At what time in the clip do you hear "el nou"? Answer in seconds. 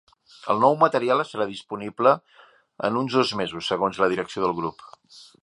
0.51-0.77